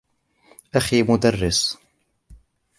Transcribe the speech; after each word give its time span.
أخي 0.75 1.03
مدرس. 1.03 1.77